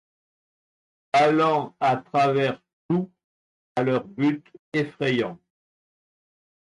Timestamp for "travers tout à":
1.97-3.83